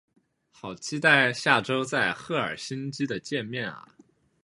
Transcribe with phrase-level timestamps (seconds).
[0.49, 3.93] 好期待下周在赫尔辛基的见面啊